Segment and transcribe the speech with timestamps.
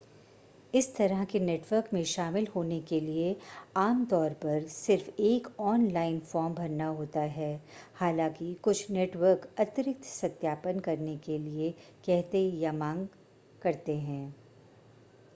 [0.73, 3.35] इस तरह के नेटवर्क में शामिल होने के लिए
[3.77, 7.51] आमतौर पर सिर्फ एक ऑनलाइन फॉर्म भरना होता है
[7.95, 11.71] हालांकि कुछ नेटवर्क अतिरिक्त सत्यापन करने के लिए
[12.05, 13.07] कहते या मांग
[13.61, 14.23] करते हैं